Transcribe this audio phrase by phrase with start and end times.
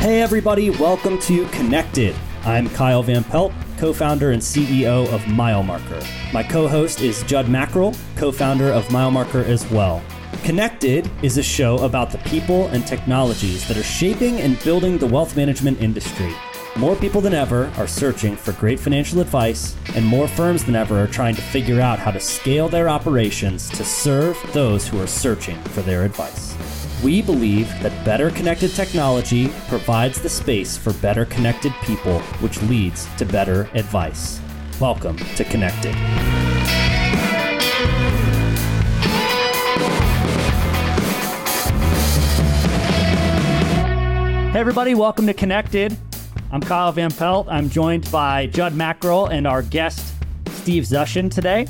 [0.00, 2.16] Hey, everybody, welcome to Connected.
[2.44, 6.32] I'm Kyle Van Pelt, co founder and CEO of MileMarker.
[6.32, 10.02] My co host is Judd Mackerel, co founder of MileMarker as well.
[10.42, 15.06] Connected is a show about the people and technologies that are shaping and building the
[15.06, 16.32] wealth management industry.
[16.76, 20.98] More people than ever are searching for great financial advice, and more firms than ever
[20.98, 25.06] are trying to figure out how to scale their operations to serve those who are
[25.06, 26.56] searching for their advice.
[27.02, 33.06] We believe that better connected technology provides the space for better connected people, which leads
[33.16, 34.38] to better advice.
[34.78, 35.94] Welcome to Connected.
[44.52, 45.96] Hey, everybody, welcome to Connected.
[46.52, 47.46] I'm Kyle Van Pelt.
[47.48, 50.14] I'm joined by Judd Mackerel and our guest,
[50.48, 51.66] Steve Zuschin, today.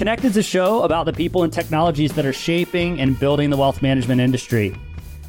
[0.00, 3.56] Connected is a show about the people and technologies that are shaping and building the
[3.58, 4.74] wealth management industry.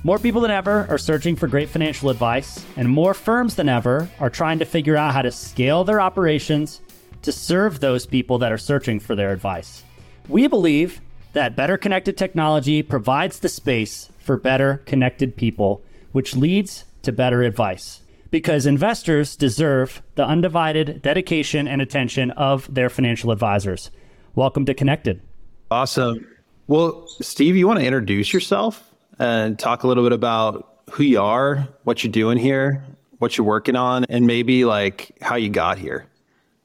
[0.06, 4.10] More people than ever are searching for great financial advice, and more firms than ever
[4.22, 6.80] are trying to figure out how to scale their operations
[7.24, 9.84] to serve those people that are searching for their advice.
[10.30, 11.02] We believe
[11.34, 15.82] that better connected technology provides the space for better connected people,
[16.14, 18.00] which leads to better advice.
[18.30, 23.92] Because investors deserve the undivided dedication and attention of their financial advisors.
[24.36, 25.22] Welcome to Connected.
[25.70, 26.26] Awesome.
[26.68, 31.22] Well, Steve, you want to introduce yourself and talk a little bit about who you
[31.22, 32.82] are, what you're doing here,
[33.18, 36.08] what you're working on, and maybe like how you got here?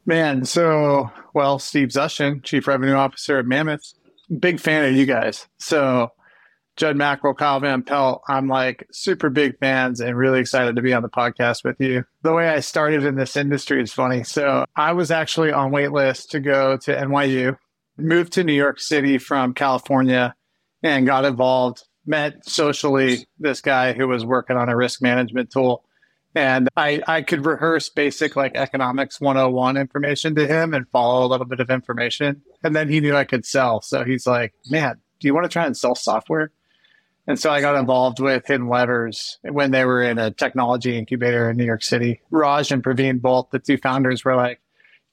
[0.07, 3.95] Man, so, well, Steve Zuschin, Chief Revenue Officer at Mammoth,
[4.39, 5.49] big fan of you guys.
[5.59, 6.13] So,
[6.77, 8.23] Judd Mackerel, Kyle Van Pelt.
[8.29, 12.05] I'm like super big fans and really excited to be on the podcast with you.
[12.23, 14.25] The way I started in this industry is funny.
[14.25, 17.57] So I was actually on waitlist to go to NYU,
[17.97, 20.35] moved to New York City from California
[20.83, 25.83] and got involved, met socially this guy who was working on a risk management tool.
[26.35, 31.29] And I, I could rehearse basic like economics 101 information to him and follow a
[31.29, 32.43] little bit of information.
[32.63, 33.81] And then he knew I could sell.
[33.81, 36.53] So he's like, man, do you want to try and sell software?
[37.27, 41.57] And so I got involved with HiddenLevers when they were in a technology incubator in
[41.57, 42.21] New York City.
[42.31, 44.61] Raj and Praveen, both the two founders, were like,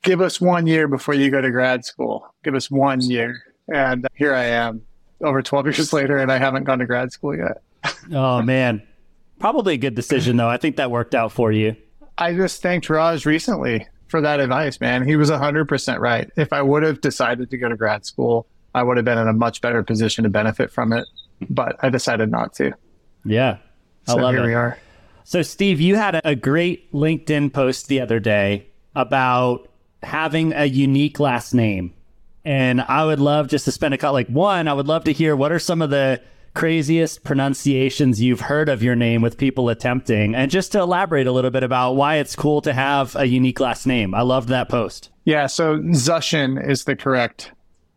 [0.04, 2.28] give us one year before you go to grad school.
[2.44, 3.42] Give us one year.
[3.74, 4.84] And here I am
[5.22, 7.64] over 12 years later, and I haven't gone to grad school yet.
[8.14, 8.86] oh, man.
[9.40, 10.50] Probably a good decision, though.
[10.50, 11.76] I think that worked out for you.
[12.18, 15.08] I just thanked Raj recently for that advice, man.
[15.08, 16.30] He was 100% right.
[16.38, 18.46] If I would have decided to go to grad school,
[18.76, 21.06] I would have been in a much better position to benefit from it
[21.50, 22.72] but I decided not to.
[23.26, 23.58] Yeah.
[24.08, 24.48] I so love here it.
[24.48, 24.78] we are.
[25.24, 29.70] So, Steve, you had a great LinkedIn post the other day about
[30.04, 31.94] having a unique last name.
[32.46, 35.14] And I would love just to spend a cut like one, I would love to
[35.14, 36.22] hear what are some of the
[36.54, 41.32] craziest pronunciations you've heard of your name with people attempting and just to elaborate a
[41.32, 44.14] little bit about why it's cool to have a unique last name.
[44.14, 45.10] I loved that post.
[45.26, 47.52] Yeah, so Zushin is the correct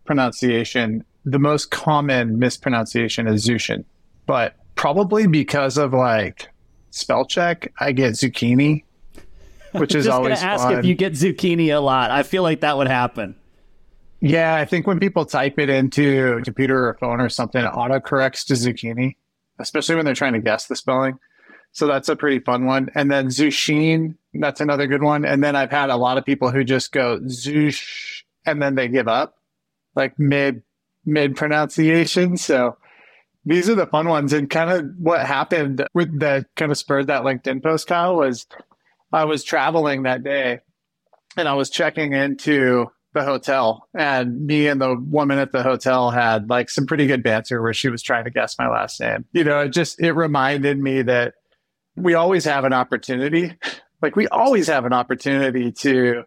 [0.06, 3.84] pronunciation the most common mispronunciation is Zushin,
[4.26, 6.48] but probably because of like
[6.90, 8.84] spell check, I get zucchini,
[9.72, 10.78] which is Just always gonna ask fun.
[10.78, 12.10] if you get zucchini a lot.
[12.12, 13.34] I feel like that would happen.
[14.20, 17.72] Yeah, I think when people type it into a computer or phone or something, it
[17.72, 19.16] autocorrects to zucchini,
[19.58, 21.18] especially when they're trying to guess the spelling.
[21.72, 22.88] So that's a pretty fun one.
[22.94, 25.26] And then Zushin, that's another good one.
[25.26, 28.88] And then I've had a lot of people who just go Zush and then they
[28.88, 29.34] give up
[29.94, 30.62] like mid
[31.06, 32.36] mid pronunciation.
[32.36, 32.76] So
[33.44, 34.32] these are the fun ones.
[34.32, 38.46] And kind of what happened with that kind of spurred that LinkedIn post, Kyle, was
[39.12, 40.60] I was traveling that day
[41.36, 46.10] and I was checking into the hotel and me and the woman at the hotel
[46.10, 49.24] had like some pretty good banter where she was trying to guess my last name.
[49.32, 51.34] You know, it just, it reminded me that
[51.96, 53.56] we always have an opportunity.
[54.02, 56.24] Like we always have an opportunity to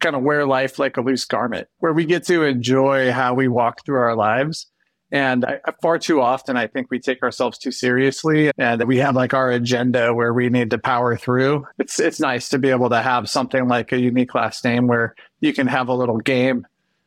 [0.00, 3.48] kind of wear life like a loose garment, where we get to enjoy how we
[3.48, 4.66] walk through our lives.
[5.10, 9.16] And I, far too often, I think we take ourselves too seriously and we have
[9.16, 11.66] like our agenda where we need to power through.
[11.78, 15.14] It's, it's nice to be able to have something like a unique last name where
[15.40, 16.66] you can have a little game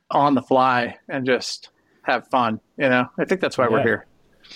[0.09, 1.69] on the fly and just
[2.01, 2.59] have fun.
[2.77, 3.71] You know, I think that's why yeah.
[3.71, 4.07] we're here.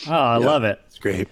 [0.08, 0.46] Oh, I yeah.
[0.46, 0.82] love it.
[0.88, 1.28] It's great.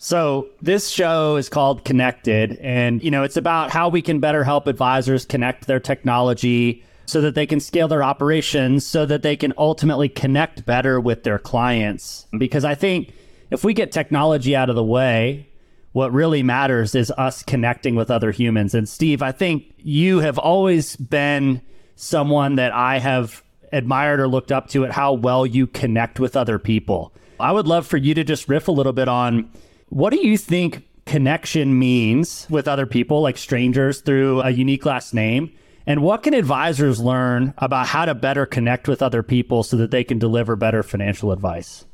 [0.00, 4.44] So, this show is called Connected, and you know, it's about how we can better
[4.44, 9.34] help advisors connect their technology so that they can scale their operations so that they
[9.34, 12.26] can ultimately connect better with their clients.
[12.36, 13.12] Because I think
[13.50, 15.48] if we get technology out of the way,
[15.92, 18.74] what really matters is us connecting with other humans.
[18.74, 21.62] And Steve, I think you have always been
[21.96, 23.42] someone that I have
[23.72, 27.12] admired or looked up to at how well you connect with other people.
[27.40, 29.50] I would love for you to just riff a little bit on
[29.88, 35.14] what do you think connection means with other people, like strangers, through a unique last
[35.14, 35.52] name?
[35.86, 39.90] And what can advisors learn about how to better connect with other people so that
[39.90, 41.86] they can deliver better financial advice?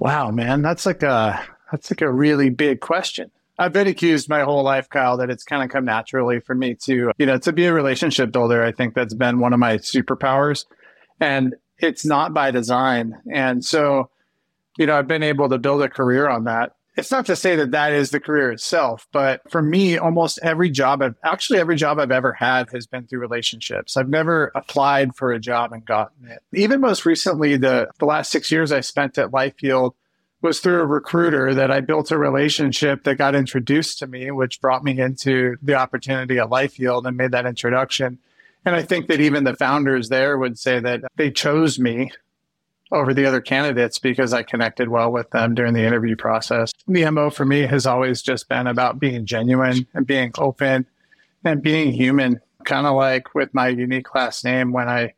[0.00, 1.40] Wow, man, that's like a
[1.70, 3.30] that's like a really big question.
[3.60, 6.74] I've been accused my whole life, Kyle, that it's kind of come naturally for me
[6.86, 8.64] to, you know, to be a relationship builder.
[8.64, 10.64] I think that's been one of my superpowers.
[11.20, 13.20] And it's not by design.
[13.30, 14.08] And so,
[14.80, 16.72] you know, I've been able to build a career on that.
[16.96, 20.70] It's not to say that that is the career itself, but for me, almost every
[20.70, 23.96] job I've actually every job I've ever had has been through relationships.
[23.96, 26.42] I've never applied for a job and gotten it.
[26.52, 29.92] Even most recently, the the last six years I spent at LifeYield
[30.42, 34.62] was through a recruiter that I built a relationship that got introduced to me, which
[34.62, 38.18] brought me into the opportunity at LifeYield and made that introduction.
[38.64, 42.10] And I think that even the founders there would say that they chose me
[42.92, 46.72] over the other candidates because I connected well with them during the interview process.
[46.88, 50.86] The MO for me has always just been about being genuine and being open
[51.44, 55.14] and being human, kind of like with my unique last name when I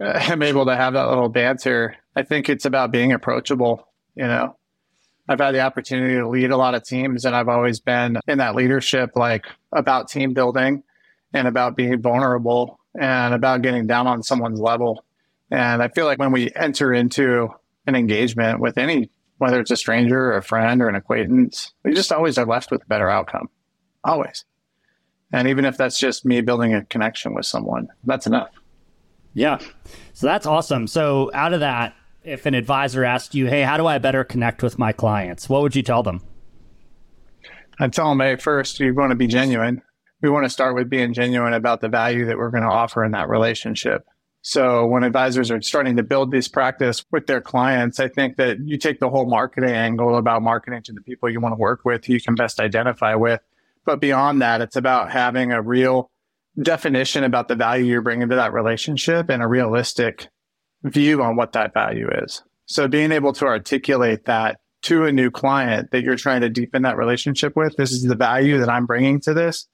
[0.00, 1.96] uh, am able to have that little banter.
[2.16, 4.56] I think it's about being approachable you know,
[5.28, 8.38] I've had the opportunity to lead a lot of teams and I've always been in
[8.38, 10.82] that leadership, like about team building
[11.32, 15.04] and about being vulnerable and about getting down on someone's level.
[15.50, 17.48] And I feel like when we enter into
[17.86, 21.94] an engagement with any, whether it's a stranger or a friend or an acquaintance, we
[21.94, 23.48] just always are left with a better outcome.
[24.02, 24.44] Always.
[25.32, 28.50] And even if that's just me building a connection with someone, that's enough.
[29.34, 29.58] Yeah.
[30.12, 30.86] So that's awesome.
[30.86, 34.62] So out of that, if an advisor asked you, hey, how do I better connect
[34.62, 35.48] with my clients?
[35.48, 36.22] What would you tell them?
[37.78, 39.82] I'd tell them, hey, first, you want to be genuine.
[40.22, 43.04] We want to start with being genuine about the value that we're going to offer
[43.04, 44.06] in that relationship.
[44.46, 48.58] So when advisors are starting to build this practice with their clients, I think that
[48.62, 51.80] you take the whole marketing angle about marketing to the people you want to work
[51.86, 53.40] with, who you can best identify with.
[53.86, 56.10] But beyond that, it's about having a real
[56.60, 60.28] definition about the value you're bringing to that relationship and a realistic
[60.82, 62.42] view on what that value is.
[62.66, 66.82] So being able to articulate that to a new client that you're trying to deepen
[66.82, 69.66] that relationship with, this is the value that I'm bringing to this.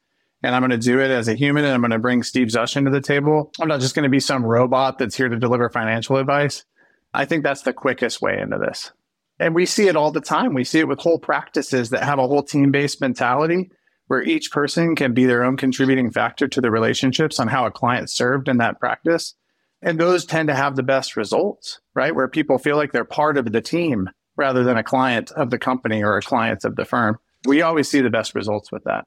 [0.43, 2.49] And I'm going to do it as a human and I'm going to bring Steve
[2.49, 3.53] Zuschin to the table.
[3.61, 6.65] I'm not just going to be some robot that's here to deliver financial advice.
[7.13, 8.93] I think that's the quickest way into this.
[9.39, 10.55] And we see it all the time.
[10.55, 13.71] We see it with whole practices that have a whole team based mentality
[14.07, 17.71] where each person can be their own contributing factor to the relationships on how a
[17.71, 19.35] client served in that practice.
[19.83, 22.15] And those tend to have the best results, right?
[22.15, 25.59] Where people feel like they're part of the team rather than a client of the
[25.59, 27.19] company or a client of the firm.
[27.47, 29.07] We always see the best results with that.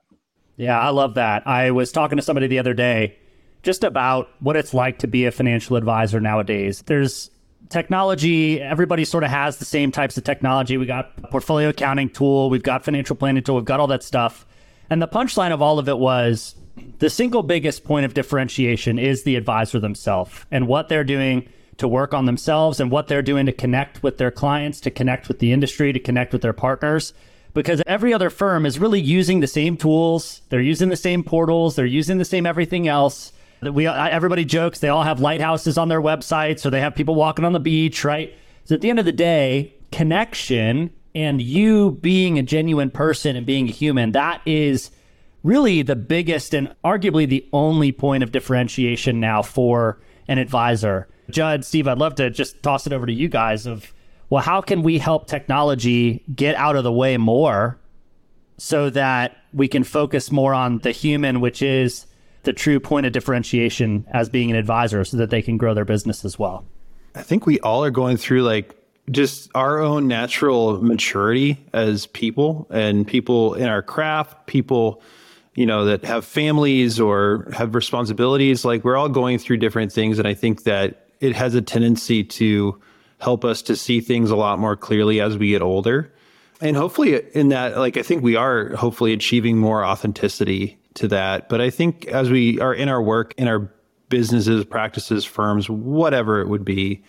[0.56, 1.48] Yeah, I love that.
[1.48, 3.18] I was talking to somebody the other day
[3.64, 6.84] just about what it's like to be a financial advisor nowadays.
[6.86, 7.32] There's
[7.70, 10.78] technology, everybody sort of has the same types of technology.
[10.78, 14.46] We got portfolio accounting tool, we've got financial planning tool, we've got all that stuff.
[14.90, 16.56] And the punchline of all of it was
[17.00, 21.88] the single biggest point of differentiation is the advisor themselves and what they're doing to
[21.88, 25.40] work on themselves and what they're doing to connect with their clients, to connect with
[25.40, 27.14] the industry, to connect with their partners.
[27.54, 31.76] Because every other firm is really using the same tools, they're using the same portals,
[31.76, 33.32] they're using the same everything else.
[33.62, 37.46] We everybody jokes they all have lighthouses on their websites or they have people walking
[37.46, 38.34] on the beach, right?
[38.66, 43.46] So at the end of the day, connection and you being a genuine person and
[43.46, 44.90] being a human, that is
[45.44, 51.08] really the biggest and arguably the only point of differentiation now for an advisor.
[51.30, 53.94] Judd, Steve, I'd love to just toss it over to you guys of
[54.30, 57.78] well, how can we help technology get out of the way more
[58.58, 62.06] so that we can focus more on the human, which is
[62.44, 65.86] the true point of differentiation as being an advisor so that they can grow their
[65.86, 66.66] business as well?
[67.16, 68.76] I think we all are going through like
[69.12, 75.02] just our own natural maturity as people and people in our craft, people
[75.56, 78.66] you know, that have families or have responsibilities.
[78.66, 80.18] Like we're all going through different things.
[80.18, 82.80] And I think that it has a tendency to
[83.24, 86.14] help us to see things a lot more clearly as we get older.
[86.62, 91.50] And hopefully, in that, like, I think we are hopefully achieving more authenticity to that.
[91.50, 93.72] But I think as we are in our work, in our
[94.10, 97.04] businesses, practices, firms, whatever it would be,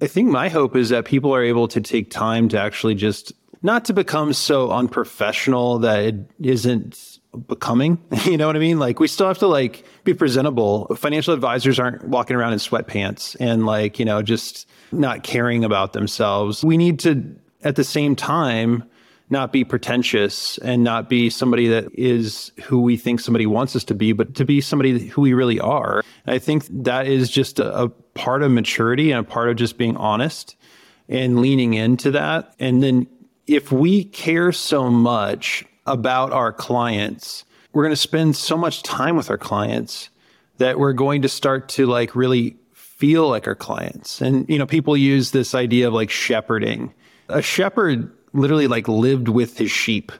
[0.00, 3.32] I think my hope is that people are able to take time to actually just
[3.62, 7.18] not to become so unprofessional that it isn't
[7.48, 7.98] becoming.
[8.24, 8.78] You know what I mean?
[8.78, 10.94] Like we still have to like be presentable.
[10.96, 15.92] Financial advisors aren't walking around in sweatpants and like, you know, just not caring about
[15.92, 16.64] themselves.
[16.64, 17.24] We need to
[17.62, 18.84] at the same time
[19.28, 23.82] not be pretentious and not be somebody that is who we think somebody wants us
[23.82, 26.04] to be, but to be somebody who we really are.
[26.26, 29.78] I think that is just a, a part of maturity and a part of just
[29.78, 30.54] being honest
[31.08, 33.06] and leaning into that and then
[33.46, 39.16] if we care so much about our clients, we're going to spend so much time
[39.16, 40.10] with our clients
[40.58, 42.56] that we're going to start to like really
[42.96, 44.20] feel like our clients.
[44.20, 46.92] And you know, people use this idea of like shepherding.
[47.28, 50.12] A shepherd literally like lived with his sheep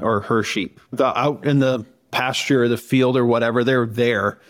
[0.00, 0.80] or her sheep.
[0.92, 4.40] The out in the pasture or the field or whatever, they're there.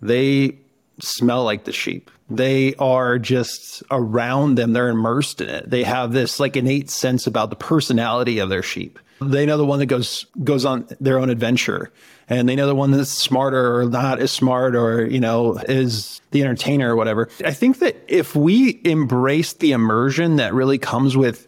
[0.00, 0.58] They
[1.00, 2.10] smell like the sheep.
[2.36, 4.72] They are just around them.
[4.72, 5.70] They're immersed in it.
[5.70, 8.98] They have this like innate sense about the personality of their sheep.
[9.20, 11.92] They know the one that goes goes on their own adventure,
[12.28, 16.20] and they know the one that's smarter or not as smart or you know is
[16.32, 17.28] the entertainer or whatever.
[17.44, 21.46] I think that if we embrace the immersion that really comes with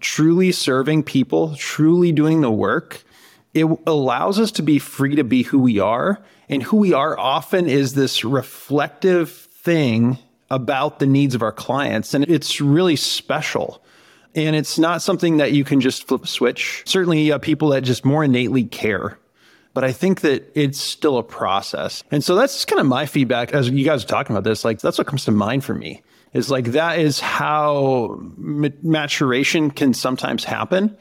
[0.00, 3.04] truly serving people, truly doing the work,
[3.52, 6.22] it allows us to be free to be who we are.
[6.48, 10.18] And who we are often is this reflective thing
[10.50, 12.14] about the needs of our clients.
[12.14, 13.82] And it's really special.
[14.34, 16.82] And it's not something that you can just flip a switch.
[16.86, 19.18] Certainly, uh, people that just more innately care.
[19.72, 22.04] But I think that it's still a process.
[22.12, 24.64] And so that's kind of my feedback as you guys are talking about this.
[24.64, 26.02] Like, that's what comes to mind for me
[26.34, 30.96] is like that is how maturation can sometimes happen.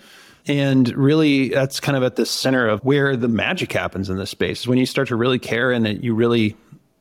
[0.46, 4.29] And really, that's kind of at the center of where the magic happens in this
[4.29, 6.55] space is when you start to really care and that you really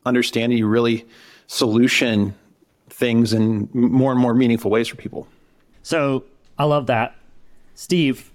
[0.06, 1.06] understand and you really
[1.52, 2.34] solution
[2.88, 5.28] things in more and more meaningful ways for people.
[5.82, 6.24] So
[6.58, 7.14] I love that.
[7.74, 8.30] Steve,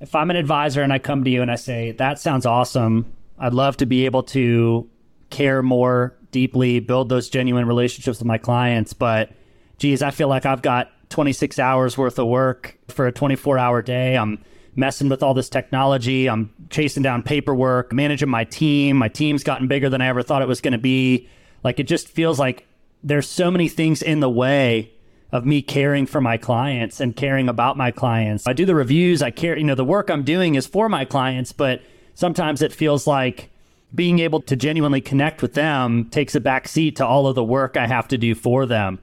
[0.00, 3.10] if I'm an advisor and I come to you and I say, that sounds awesome,
[3.38, 4.86] I'd love to be able to
[5.30, 8.92] care more deeply, build those genuine relationships with my clients.
[8.92, 9.30] But
[9.78, 13.80] geez, I feel like I've got 26 hours worth of work for a 24 hour
[13.80, 14.18] day.
[14.18, 14.44] I'm
[14.76, 16.28] messing with all this technology.
[16.28, 18.98] I'm chasing down paperwork, managing my team.
[18.98, 21.28] My team's gotten bigger than I ever thought it was going to be.
[21.64, 22.66] Like it just feels like
[23.02, 24.92] there's so many things in the way
[25.30, 28.46] of me caring for my clients and caring about my clients.
[28.46, 31.04] I do the reviews, I care, you know, the work I'm doing is for my
[31.04, 31.80] clients, but
[32.14, 33.50] sometimes it feels like
[33.94, 37.44] being able to genuinely connect with them takes a back seat to all of the
[37.44, 38.98] work I have to do for them.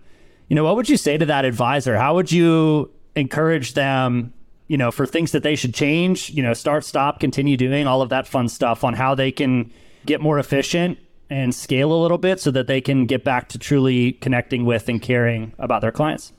[0.47, 1.97] You know, what would you say to that advisor?
[1.97, 4.33] How would you encourage them,
[4.67, 8.01] you know, for things that they should change, you know, start, stop, continue doing all
[8.01, 9.71] of that fun stuff on how they can
[10.05, 10.97] get more efficient
[11.29, 14.89] and scale a little bit so that they can get back to truly connecting with
[14.89, 16.33] and caring about their clients?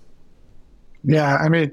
[1.05, 1.73] Yeah, I mean,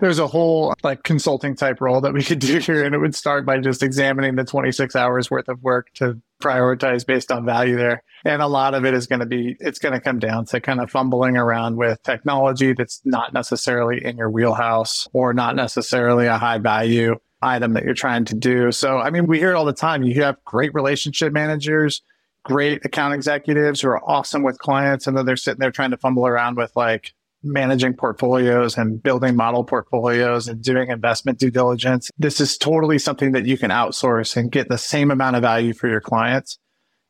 [0.00, 3.14] there's a whole like consulting type role that we could do here, and it would
[3.14, 7.76] start by just examining the 26 hours worth of work to prioritize based on value
[7.76, 8.02] there.
[8.24, 10.60] And a lot of it is going to be, it's going to come down to
[10.60, 16.26] kind of fumbling around with technology that's not necessarily in your wheelhouse or not necessarily
[16.26, 18.72] a high value item that you're trying to do.
[18.72, 20.02] So, I mean, we hear it all the time.
[20.02, 22.02] You have great relationship managers
[22.44, 25.96] great account executives who are awesome with clients and then they're sitting there trying to
[25.96, 32.10] fumble around with like managing portfolios and building model portfolios and doing investment due diligence.
[32.18, 35.72] This is totally something that you can outsource and get the same amount of value
[35.72, 36.58] for your clients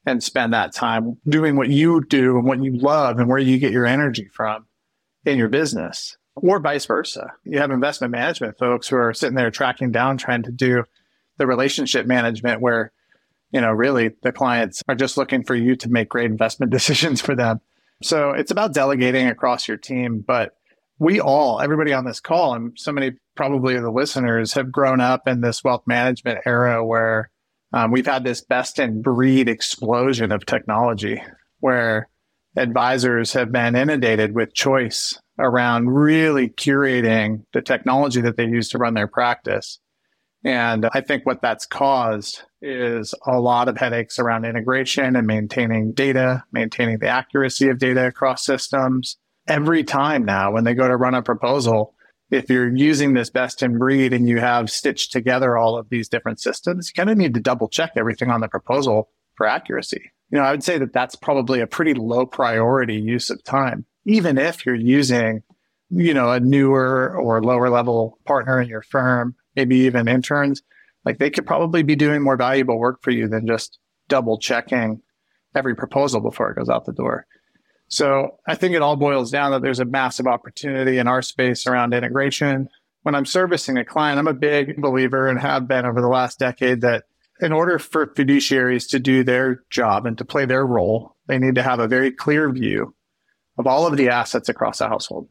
[0.07, 3.59] and spend that time doing what you do and what you love and where you
[3.59, 4.67] get your energy from
[5.25, 7.33] in your business or vice versa.
[7.45, 10.85] You have investment management folks who are sitting there tracking down, trying to do
[11.39, 12.93] the relationship management where
[13.53, 17.21] you know, really the clients are just looking for you to make great investment decisions
[17.21, 17.61] for them.
[18.03, 20.25] So it's about delegating across your team.
[20.27, 20.53] But
[20.99, 25.27] we all, everybody on this call, and so many probably the listeners have grown up
[25.27, 27.31] in this wealth management era where
[27.73, 31.23] um, we've had this best in breed explosion of technology
[31.61, 32.09] where
[32.57, 38.79] advisors have been inundated with choice around really curating the technology that they use to
[38.79, 39.79] run their practice.
[40.45, 45.93] And I think what that's caused is a lot of headaches around integration and maintaining
[45.93, 49.19] data, maintaining the accuracy of data across systems.
[49.47, 51.95] Every time now, when they go to run a proposal,
[52.31, 56.09] if you're using this best in breed and you have stitched together all of these
[56.09, 60.13] different systems, you kind of need to double check everything on the proposal for accuracy.
[60.31, 63.85] You know, I would say that that's probably a pretty low priority use of time,
[64.07, 65.43] even if you're using,
[65.91, 70.63] you know, a newer or lower level partner in your firm maybe even interns,
[71.05, 73.79] like they could probably be doing more valuable work for you than just
[74.09, 75.01] double checking
[75.55, 77.27] every proposal before it goes out the door.
[77.89, 81.67] So I think it all boils down that there's a massive opportunity in our space
[81.67, 82.69] around integration.
[83.03, 86.39] When I'm servicing a client, I'm a big believer and have been over the last
[86.39, 87.05] decade that
[87.41, 91.55] in order for fiduciaries to do their job and to play their role, they need
[91.57, 92.95] to have a very clear view
[93.59, 95.29] of all of the assets across a household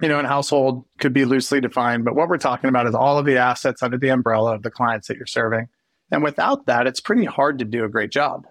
[0.00, 3.18] you know, and household could be loosely defined, but what we're talking about is all
[3.18, 5.68] of the assets under the umbrella of the clients that you're serving.
[6.10, 8.46] And without that, it's pretty hard to do a great job.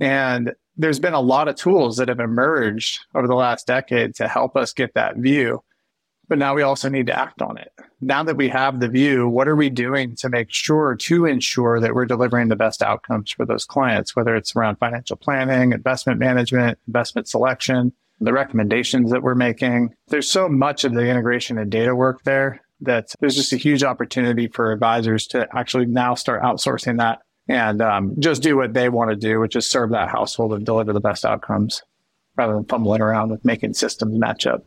[0.00, 4.28] And there's been a lot of tools that have emerged over the last decade to
[4.28, 5.62] help us get that view.
[6.28, 7.72] but now we also need to act on it.
[8.00, 11.80] Now that we have the view, what are we doing to make sure to ensure
[11.80, 16.18] that we're delivering the best outcomes for those clients, whether it's around financial planning, investment
[16.18, 19.94] management, investment selection, the recommendations that we're making.
[20.08, 23.82] There's so much of the integration and data work there that there's just a huge
[23.82, 28.88] opportunity for advisors to actually now start outsourcing that and um, just do what they
[28.88, 31.82] want to do, which is serve that household and deliver the best outcomes
[32.36, 34.62] rather than fumbling around with making systems match up.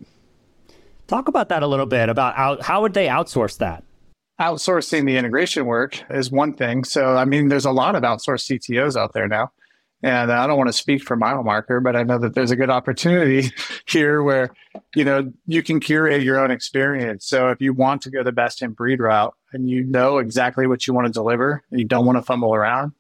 [1.08, 3.84] Talk about that a little bit about how, how would they outsource that?
[4.40, 6.84] Outsourcing the integration work is one thing.
[6.84, 9.52] So, I mean, there's a lot of outsourced CTOs out there now.
[10.02, 12.70] And I don't want to speak for MileMarker, but I know that there's a good
[12.70, 13.52] opportunity
[13.86, 14.54] here where,
[14.96, 17.26] you know, you can curate your own experience.
[17.26, 20.68] So if you want to go the best in breed route and you know exactly
[20.68, 22.94] what you want to deliver and you don't want to fumble around,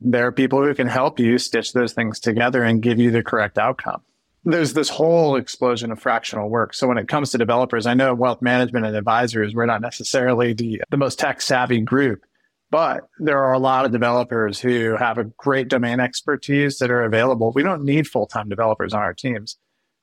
[0.00, 3.22] there are people who can help you stitch those things together and give you the
[3.22, 4.02] correct outcome.
[4.44, 6.72] There's this whole explosion of fractional work.
[6.74, 10.52] So when it comes to developers, I know wealth management and advisors, we're not necessarily
[10.52, 12.22] the, the most tech savvy group
[12.70, 17.02] but there are a lot of developers who have a great domain expertise that are
[17.02, 17.52] available.
[17.54, 19.56] We don't need full time developers on our teams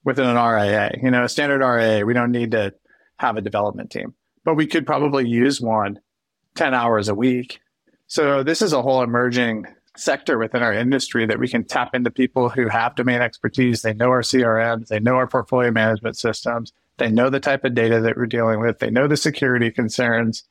[0.04, 0.98] within an RIA.
[1.02, 2.74] You know, a standard RIA, we don't need to
[3.18, 6.00] have a development team, but we could probably use one
[6.56, 7.60] 10 hours a week.
[8.08, 9.66] So this is a whole emerging
[9.98, 13.82] sector within our industry that we can tap into people who have domain expertise.
[13.82, 17.76] They know our CRMs, they know our portfolio management systems, they know the type of
[17.76, 20.44] data that we're dealing with, they know the security concerns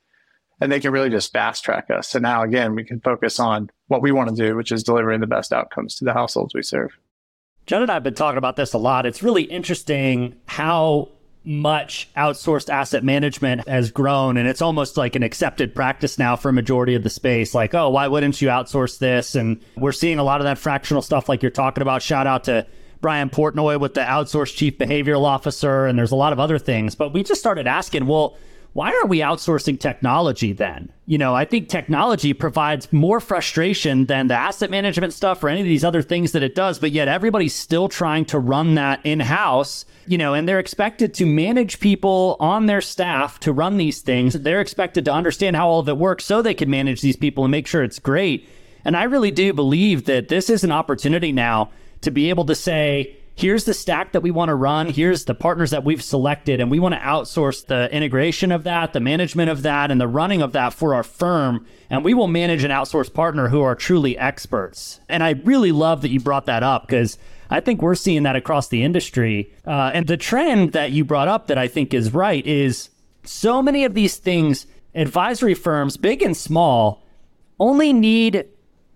[0.61, 2.07] and they can really just fast track us.
[2.09, 5.21] So now again, we can focus on what we want to do, which is delivering
[5.21, 6.91] the best outcomes to the households we serve.
[7.65, 9.05] Judd and I have been talking about this a lot.
[9.05, 11.09] It's really interesting how
[11.45, 16.49] much outsourced asset management has grown and it's almost like an accepted practice now for
[16.49, 20.17] a majority of the space like oh why wouldn't you outsource this and we're seeing
[20.17, 22.65] a lot of that fractional stuff like you're talking about shout out to
[22.99, 26.95] Brian Portnoy with the outsourced chief behavioral officer and there's a lot of other things
[26.95, 28.35] but we just started asking well
[28.75, 30.91] why are we outsourcing technology then?
[31.05, 35.61] You know, I think technology provides more frustration than the asset management stuff or any
[35.61, 38.99] of these other things that it does, but yet everybody's still trying to run that
[39.05, 43.77] in house, you know, and they're expected to manage people on their staff to run
[43.77, 44.33] these things.
[44.33, 47.45] They're expected to understand how all of it works so they can manage these people
[47.45, 48.49] and make sure it's great.
[48.83, 51.69] And I really do believe that this is an opportunity now
[52.01, 54.87] to be able to say, here's the stack that we want to run.
[54.87, 58.93] Here's the partners that we've selected, and we want to outsource the integration of that,
[58.93, 61.65] the management of that, and the running of that for our firm.
[61.89, 65.01] And we will manage an outsourced partner who are truly experts.
[65.09, 67.17] And I really love that you brought that up because
[67.49, 69.53] I think we're seeing that across the industry.
[69.67, 72.89] Uh, and the trend that you brought up that I think is right is
[73.23, 77.03] so many of these things, advisory firms, big and small,
[77.59, 78.45] only need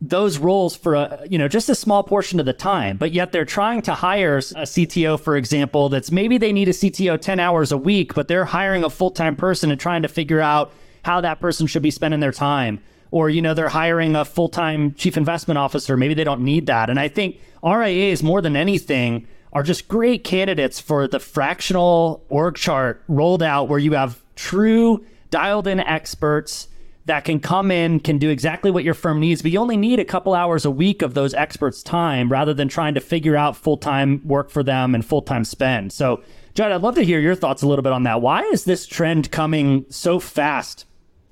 [0.01, 3.33] those roles for a you know just a small portion of the time but yet
[3.33, 7.37] they're trying to hire a CTO for example that's maybe they need a CTO 10
[7.37, 10.71] hours a week but they're hiring a full-time person and trying to figure out
[11.03, 12.81] how that person should be spending their time.
[13.11, 15.97] Or you know they're hiring a full-time chief investment officer.
[15.97, 16.89] Maybe they don't need that.
[16.89, 22.55] And I think RIAs more than anything are just great candidates for the fractional org
[22.55, 26.67] chart rolled out where you have true dialed in experts
[27.09, 29.99] that can come in, can do exactly what your firm needs, but you only need
[29.99, 33.57] a couple hours a week of those experts' time rather than trying to figure out
[33.57, 35.91] full time work for them and full time spend.
[35.91, 36.21] So,
[36.53, 38.21] Judd, I'd love to hear your thoughts a little bit on that.
[38.21, 40.85] Why is this trend coming so fast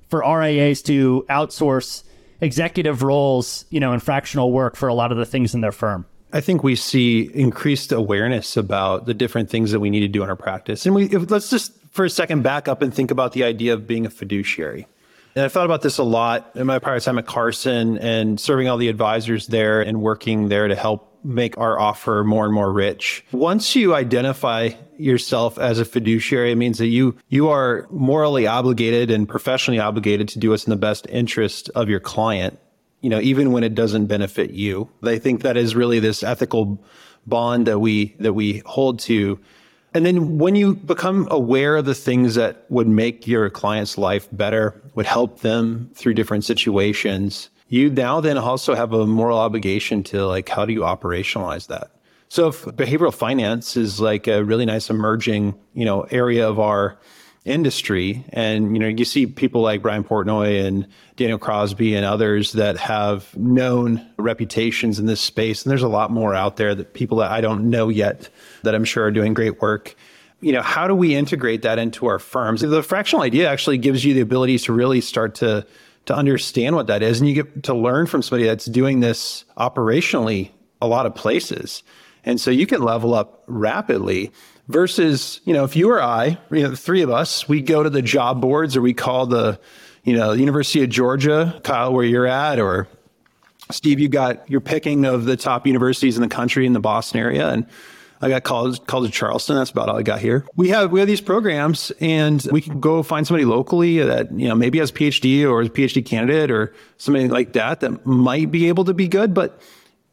[0.08, 2.02] for RIAs to outsource
[2.40, 5.72] executive roles, you know, and fractional work for a lot of the things in their
[5.72, 6.06] firm?
[6.32, 10.24] I think we see increased awareness about the different things that we need to do
[10.24, 10.86] in our practice.
[10.86, 13.72] And we if, let's just for a second back up and think about the idea
[13.72, 14.88] of being a fiduciary.
[15.34, 18.68] And I thought about this a lot in my prior time at Carson and serving
[18.68, 22.72] all the advisors there and working there to help make our offer more and more
[22.72, 23.24] rich.
[23.32, 29.10] Once you identify yourself as a fiduciary, it means that you you are morally obligated
[29.10, 32.58] and professionally obligated to do what's in the best interest of your client,
[33.00, 34.88] you know, even when it doesn't benefit you.
[35.02, 36.82] I think that is really this ethical
[37.26, 39.38] bond that we that we hold to
[39.98, 44.28] and then when you become aware of the things that would make your client's life
[44.30, 50.04] better, would help them through different situations, you now then also have a moral obligation
[50.04, 51.90] to like, how do you operationalize that?
[52.28, 56.96] So if behavioral finance is like a really nice emerging, you know, area of our
[57.48, 58.24] industry.
[58.30, 62.76] And, you know, you see people like Brian Portnoy and Daniel Crosby and others that
[62.76, 65.64] have known reputations in this space.
[65.64, 68.28] And there's a lot more out there that people that I don't know yet
[68.62, 69.96] that I'm sure are doing great work.
[70.40, 72.60] You know, how do we integrate that into our firms?
[72.60, 75.66] The fractional idea actually gives you the ability to really start to
[76.06, 79.44] to understand what that is and you get to learn from somebody that's doing this
[79.58, 81.82] operationally a lot of places.
[82.24, 84.32] And so you can level up rapidly
[84.68, 87.82] versus, you know, if you or I, you know, the three of us, we go
[87.82, 89.58] to the job boards or we call the,
[90.04, 92.88] you know, University of Georgia, Kyle, where you're at, or
[93.70, 97.20] Steve, you got your picking of the top universities in the country in the Boston
[97.20, 97.48] area.
[97.48, 97.66] And
[98.20, 99.56] I got called college of Charleston.
[99.56, 100.44] That's about all I got here.
[100.56, 104.48] We have we have these programs, and we can go find somebody locally that you
[104.48, 108.04] know maybe has a PhD or is a PhD candidate or something like that that
[108.06, 109.34] might be able to be good.
[109.34, 109.60] But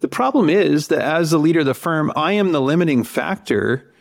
[0.02, 3.92] the problem is that as the leader of the firm, I am the limiting factor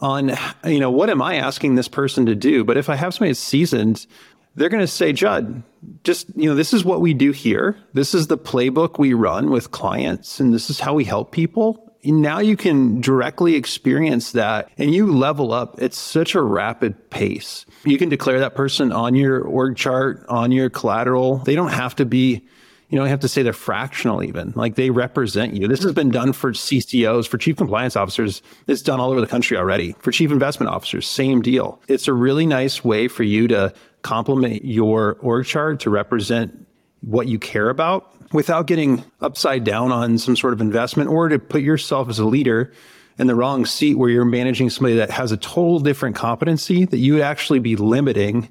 [0.00, 0.32] on
[0.64, 2.64] you know what am I asking this person to do.
[2.64, 4.06] But if I have somebody seasoned,
[4.54, 5.62] they're going to say, Judd,
[6.04, 7.76] just you know this is what we do here.
[7.92, 11.88] This is the playbook we run with clients, and this is how we help people
[12.04, 17.66] now you can directly experience that and you level up at such a rapid pace.
[17.84, 21.38] You can declare that person on your org chart, on your collateral.
[21.38, 22.46] They don't have to be,
[22.88, 24.52] you know, I have to say they're fractional even.
[24.56, 25.68] Like they represent you.
[25.68, 28.40] This has been done for CCOs, for chief compliance officers.
[28.66, 29.94] It's done all over the country already.
[29.98, 31.80] For chief investment officers, same deal.
[31.86, 36.66] It's a really nice way for you to complement your org chart to represent
[37.02, 41.38] what you care about without getting upside down on some sort of investment or to
[41.38, 42.72] put yourself as a leader
[43.18, 46.98] in the wrong seat where you're managing somebody that has a total different competency that
[46.98, 48.48] you would actually be limiting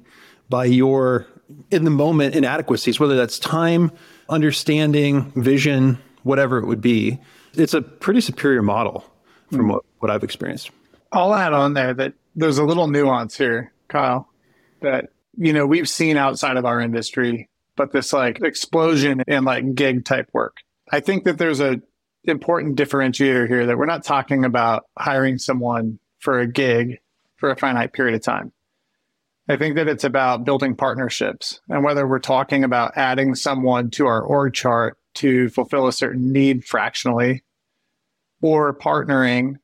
[0.48, 1.26] by your
[1.70, 3.90] in the moment inadequacies, whether that's time,
[4.28, 7.18] understanding, vision, whatever it would be.
[7.54, 9.04] It's a pretty superior model
[9.50, 9.72] from mm.
[9.72, 10.70] what, what I've experienced.
[11.12, 14.28] I'll add on there that there's a little nuance here, Kyle,
[14.82, 15.06] that
[15.36, 20.04] you know we've seen outside of our industry but this like explosion in like gig
[20.04, 20.58] type work.
[20.90, 21.80] I think that there's a
[22.24, 26.98] important differentiator here that we're not talking about hiring someone for a gig
[27.36, 28.52] for a finite period of time.
[29.48, 34.06] I think that it's about building partnerships and whether we're talking about adding someone to
[34.06, 37.44] our org chart to fulfill a certain need fractionally
[38.42, 39.54] or partnering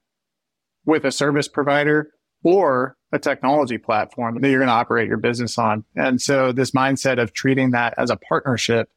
[0.86, 2.10] with a service provider
[2.42, 5.84] or a technology platform that you're going to operate your business on.
[5.94, 8.88] And so this mindset of treating that as a partnership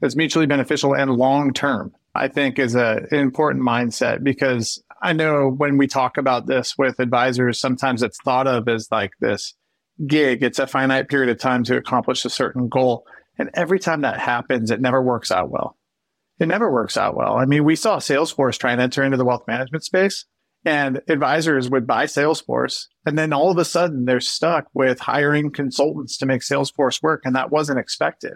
[0.00, 5.14] that's mutually beneficial and long term, I think is a, an important mindset because I
[5.14, 9.54] know when we talk about this with advisors, sometimes it's thought of as like this
[10.06, 10.42] gig.
[10.42, 13.06] It's a finite period of time to accomplish a certain goal.
[13.38, 15.76] And every time that happens, it never works out well.
[16.38, 17.36] It never works out well.
[17.36, 20.26] I mean, we saw Salesforce try and enter into the wealth management space
[20.66, 22.88] and advisors would buy Salesforce.
[23.06, 27.22] And then all of a sudden they're stuck with hiring consultants to make Salesforce work.
[27.24, 28.34] And that wasn't expected.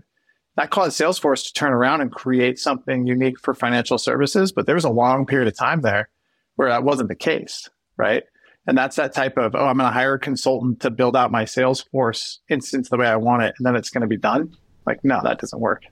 [0.56, 4.52] That caused Salesforce to turn around and create something unique for financial services.
[4.52, 6.08] But there was a long period of time there
[6.54, 7.68] where that wasn't the case.
[7.96, 8.22] Right.
[8.66, 11.30] And that's that type of, oh, I'm going to hire a consultant to build out
[11.30, 13.54] my Salesforce instance the way I want it.
[13.58, 14.56] And then it's going to be done.
[14.86, 15.84] Like, no, that doesn't work.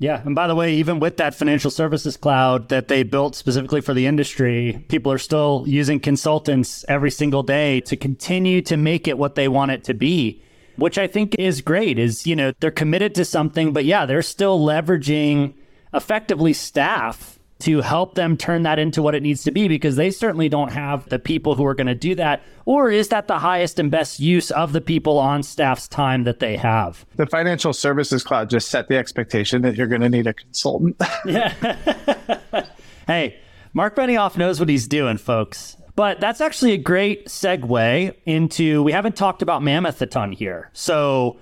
[0.00, 0.22] Yeah.
[0.24, 3.94] And by the way, even with that financial services cloud that they built specifically for
[3.94, 9.18] the industry, people are still using consultants every single day to continue to make it
[9.18, 10.40] what they want it to be,
[10.76, 11.98] which I think is great.
[11.98, 15.54] Is, you know, they're committed to something, but yeah, they're still leveraging
[15.92, 20.10] effectively staff to help them turn that into what it needs to be because they
[20.10, 22.42] certainly don't have the people who are going to do that.
[22.66, 26.38] Or is that the highest and best use of the people on staff's time that
[26.38, 27.04] they have?
[27.16, 30.96] The financial services cloud just set the expectation that you're going to need a consultant.
[31.24, 31.52] yeah.
[33.06, 33.38] hey,
[33.72, 35.76] Marc Benioff knows what he's doing, folks.
[35.96, 40.70] But that's actually a great segue into we haven't talked about Mammoth a ton here.
[40.72, 41.38] So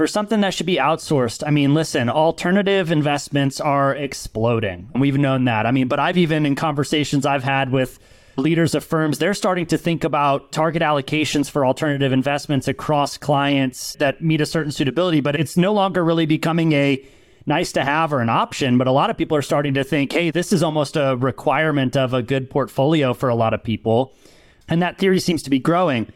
[0.00, 4.88] for something that should be outsourced, I mean, listen, alternative investments are exploding.
[4.94, 5.66] And we've known that.
[5.66, 7.98] I mean, but I've even in conversations I've had with
[8.38, 13.92] leaders of firms, they're starting to think about target allocations for alternative investments across clients
[13.96, 17.06] that meet a certain suitability, but it's no longer really becoming a
[17.44, 18.78] nice to have or an option.
[18.78, 21.94] But a lot of people are starting to think, hey, this is almost a requirement
[21.94, 24.14] of a good portfolio for a lot of people.
[24.66, 26.10] And that theory seems to be growing.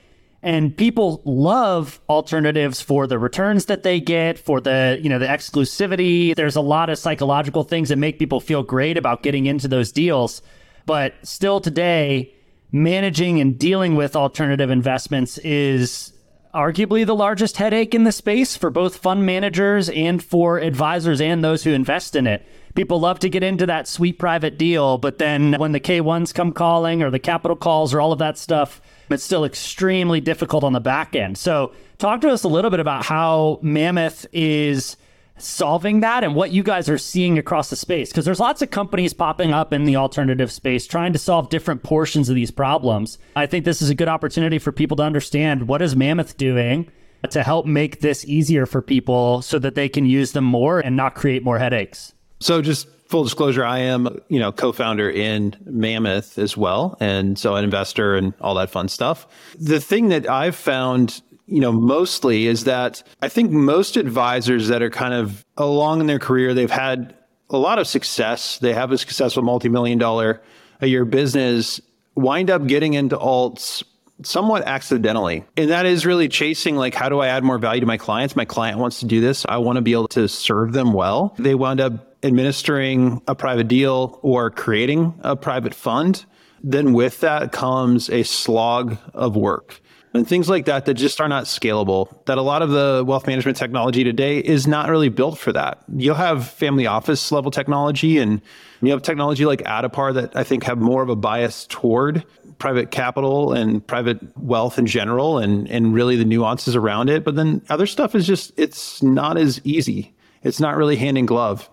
[0.44, 5.26] And people love alternatives for the returns that they get, for the, you know, the
[5.26, 6.34] exclusivity.
[6.34, 9.90] There's a lot of psychological things that make people feel great about getting into those
[9.90, 10.42] deals.
[10.84, 12.34] But still today,
[12.70, 16.12] managing and dealing with alternative investments is
[16.54, 21.42] arguably the largest headache in the space for both fund managers and for advisors and
[21.42, 22.46] those who invest in it.
[22.74, 26.52] People love to get into that sweet private deal, but then when the K1s come
[26.52, 30.72] calling or the capital calls or all of that stuff, it's still extremely difficult on
[30.72, 31.38] the back end.
[31.38, 34.96] So, talk to us a little bit about how Mammoth is
[35.36, 38.70] solving that and what you guys are seeing across the space because there's lots of
[38.70, 43.18] companies popping up in the alternative space trying to solve different portions of these problems.
[43.34, 46.90] I think this is a good opportunity for people to understand what is Mammoth doing
[47.30, 50.96] to help make this easier for people so that they can use them more and
[50.96, 52.12] not create more headaches.
[52.44, 56.94] So just full disclosure, I am, you know, co-founder in Mammoth as well.
[57.00, 59.26] And so an investor and all that fun stuff.
[59.58, 64.82] The thing that I've found you know, mostly is that I think most advisors that
[64.82, 67.14] are kind of along in their career, they've had
[67.48, 68.58] a lot of success.
[68.58, 70.42] They have a successful multi-million dollar
[70.82, 71.80] a year business,
[72.14, 73.82] wind up getting into alts
[74.22, 75.44] somewhat accidentally.
[75.56, 78.36] And that is really chasing like, how do I add more value to my clients?
[78.36, 79.44] My client wants to do this.
[79.48, 81.34] I want to be able to serve them well.
[81.38, 86.24] They wound up administering a private deal or creating a private fund.
[86.62, 89.82] Then with that comes a slog of work
[90.14, 92.24] and things like that that just are not scalable.
[92.26, 95.82] That a lot of the wealth management technology today is not really built for that.
[95.94, 98.40] You'll have family office level technology and
[98.80, 102.24] you have technology like Addepar that I think have more of a bias toward
[102.58, 107.24] private capital and private wealth in general and and really the nuances around it.
[107.24, 110.14] But then other stuff is just it's not as easy.
[110.44, 111.68] It's not really hand in glove.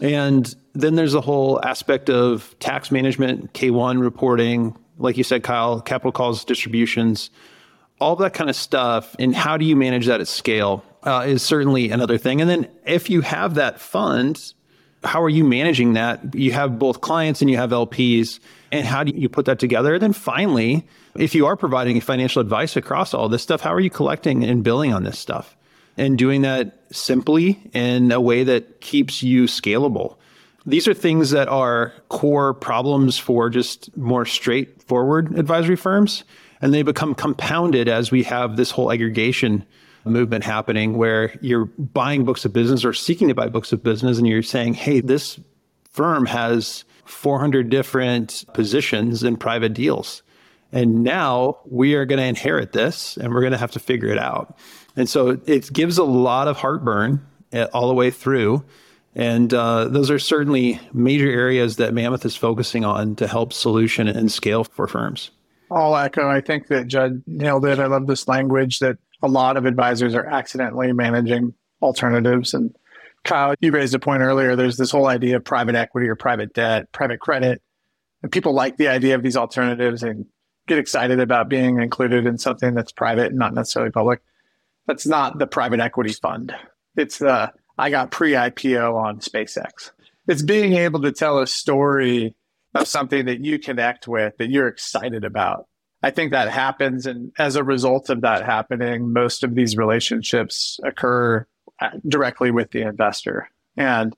[0.00, 5.80] And then there's a whole aspect of tax management, K1 reporting, like you said, Kyle,
[5.80, 7.30] capital calls distributions
[8.00, 11.42] all that kind of stuff and how do you manage that at scale uh, is
[11.42, 12.40] certainly another thing.
[12.40, 14.54] And then if you have that fund,
[15.04, 16.34] how are you managing that?
[16.34, 18.38] You have both clients and you have LPs,
[18.72, 19.94] and how do you put that together?
[19.94, 20.86] And then finally,
[21.16, 24.62] if you are providing financial advice across all this stuff, how are you collecting and
[24.62, 25.56] billing on this stuff?
[25.96, 30.16] And doing that simply in a way that keeps you scalable.
[30.66, 36.24] These are things that are core problems for just more straightforward advisory firms
[36.60, 39.64] and they become compounded as we have this whole aggregation
[40.04, 44.18] movement happening where you're buying books of business or seeking to buy books of business
[44.18, 45.38] and you're saying, hey, this
[45.90, 50.22] firm has 400 different positions in private deals.
[50.72, 54.08] And now we are going to inherit this and we're going to have to figure
[54.08, 54.56] it out.
[54.96, 58.64] And so it gives a lot of heartburn eh, all the way through.
[59.14, 64.06] And uh, those are certainly major areas that Mammoth is focusing on to help solution
[64.06, 65.30] and scale for firms.
[65.70, 66.28] I'll echo.
[66.28, 67.78] I think that Judd nailed it.
[67.78, 72.54] I love this language that a lot of advisors are accidentally managing alternatives.
[72.54, 72.74] And
[73.24, 74.56] Kyle, you raised a point earlier.
[74.56, 77.62] There's this whole idea of private equity or private debt, private credit.
[78.22, 80.26] And people like the idea of these alternatives and
[80.66, 84.20] get excited about being included in something that's private and not necessarily public.
[84.90, 86.52] That's not the private equity fund.
[86.96, 89.92] It's the I got pre IPO on SpaceX.
[90.26, 92.34] It's being able to tell a story
[92.74, 95.68] of something that you connect with that you're excited about.
[96.02, 97.06] I think that happens.
[97.06, 101.46] And as a result of that happening, most of these relationships occur
[101.80, 103.48] uh, directly with the investor.
[103.76, 104.12] And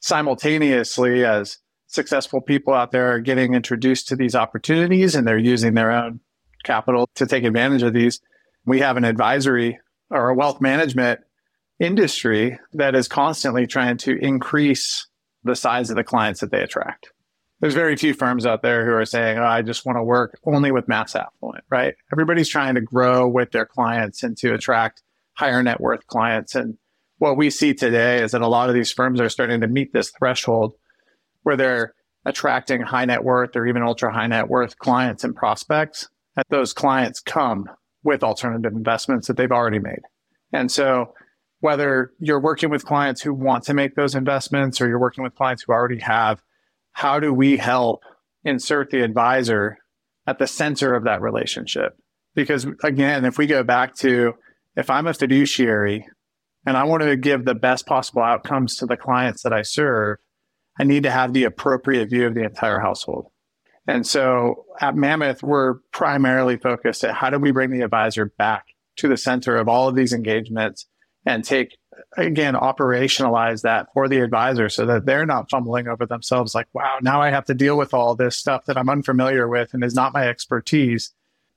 [0.00, 5.74] simultaneously, as successful people out there are getting introduced to these opportunities and they're using
[5.74, 6.20] their own
[6.64, 8.22] capital to take advantage of these,
[8.64, 9.78] we have an advisory
[10.10, 11.20] or a wealth management
[11.78, 15.06] industry that is constantly trying to increase
[15.44, 17.12] the size of the clients that they attract
[17.60, 20.38] there's very few firms out there who are saying, oh, I just want to work
[20.44, 21.94] only with mass affluent, right?
[22.12, 25.02] Everybody's trying to grow with their clients and to attract
[25.34, 26.54] higher net worth clients.
[26.54, 26.76] And
[27.18, 29.92] what we see today is that a lot of these firms are starting to meet
[29.92, 30.74] this threshold
[31.44, 31.94] where they're
[32.26, 36.08] attracting high net worth or even ultra high net worth clients and prospects.
[36.36, 37.70] And those clients come
[38.06, 40.00] with alternative investments that they've already made.
[40.52, 41.12] And so
[41.60, 45.34] whether you're working with clients who want to make those investments or you're working with
[45.34, 46.40] clients who already have
[46.92, 48.00] how do we help
[48.42, 49.76] insert the advisor
[50.26, 51.94] at the center of that relationship?
[52.34, 54.32] Because again, if we go back to
[54.76, 56.06] if I'm a fiduciary
[56.64, 60.16] and I want to give the best possible outcomes to the clients that I serve,
[60.78, 63.30] I need to have the appropriate view of the entire household.
[63.86, 68.66] And so at Mammoth, we're primarily focused at how do we bring the advisor back
[68.96, 70.86] to the center of all of these engagements
[71.24, 71.76] and take
[72.16, 76.98] again operationalize that for the advisor so that they're not fumbling over themselves like wow
[77.00, 79.94] now i have to deal with all this stuff that i'm unfamiliar with and is
[79.94, 81.14] not my expertise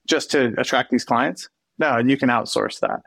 [0.10, 1.48] just to attract these clients.
[1.78, 3.04] No you can outsource that.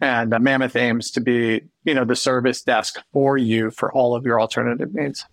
[0.00, 4.14] And uh, mammoth aims to be you know the service desk for you for all
[4.14, 5.24] of your alternative needs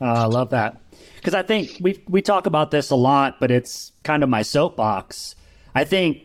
[0.00, 0.80] uh, i love that
[1.16, 4.42] because i think we we talk about this a lot but it's kind of my
[4.42, 5.34] soapbox
[5.74, 6.22] i think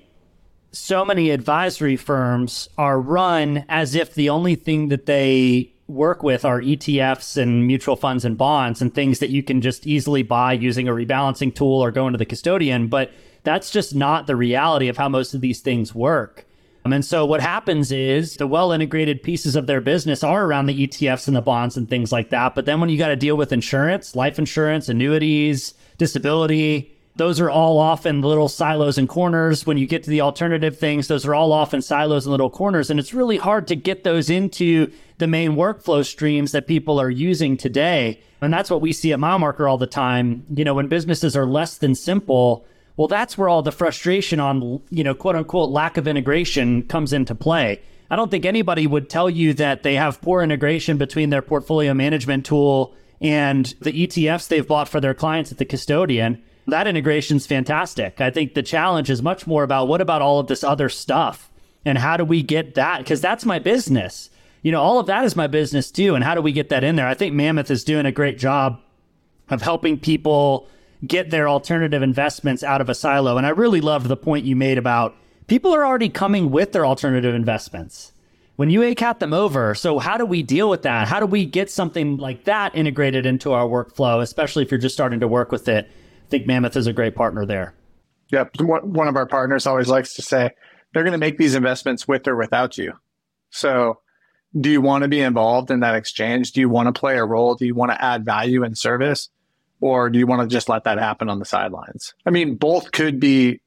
[0.72, 6.44] so many advisory firms are run as if the only thing that they work with
[6.44, 10.54] are ETFs and mutual funds and bonds and things that you can just easily buy
[10.54, 12.88] using a rebalancing tool or go into the custodian.
[12.88, 13.12] But
[13.44, 16.45] that's just not the reality of how most of these things work.
[16.86, 20.68] Um, and so what happens is the well integrated pieces of their business are around
[20.68, 22.54] the ETFs and the bonds and things like that.
[22.54, 27.50] But then when you got to deal with insurance, life insurance, annuities, disability, those are
[27.50, 29.66] all off in little silos and corners.
[29.66, 32.50] When you get to the alternative things, those are all off in silos and little
[32.50, 32.90] corners.
[32.90, 37.10] And it's really hard to get those into the main workflow streams that people are
[37.10, 38.22] using today.
[38.42, 40.46] And that's what we see at MileMarker all the time.
[40.54, 42.66] You know, when businesses are less than simple,
[42.98, 47.14] well, that's where all the frustration on, you know, quote unquote, lack of integration comes
[47.14, 47.82] into play.
[48.10, 51.94] I don't think anybody would tell you that they have poor integration between their portfolio
[51.94, 57.46] management tool and the ETFs they've bought for their clients at the custodian that integration's
[57.46, 58.20] fantastic.
[58.20, 61.52] I think the challenge is much more about what about all of this other stuff
[61.86, 63.00] and how do we get that?
[63.00, 64.30] Because that's my business.
[64.64, 66.16] You know, all of that is my business too.
[66.16, 67.08] And how do we get that in there?
[67.08, 68.82] I think Mammoth is doing a great job
[69.50, 70.68] of helping people
[71.06, 73.38] get their alternative investments out of a silo.
[73.38, 75.16] And I really loved the point you made about
[75.48, 78.12] people are already coming with their alternative investments
[78.56, 79.76] when you ACAT them over.
[79.76, 81.08] So how do we deal with that?
[81.08, 84.96] How do we get something like that integrated into our workflow, especially if you're just
[84.96, 85.86] starting to work with it?
[85.88, 87.74] I think Mammoth is a great partner there.
[88.32, 88.62] Yep.
[88.62, 90.50] One of our partners always likes to say
[90.94, 92.94] they're going to make these investments with or without you.
[93.52, 94.00] So,
[94.60, 96.54] do you want to be involved in that exchange?
[96.54, 97.56] Do you want to play a role?
[97.56, 99.30] Do you want to add value and service?
[99.82, 102.14] Or do you want to just let that happen on the sidelines?
[102.26, 103.62] I mean, both could be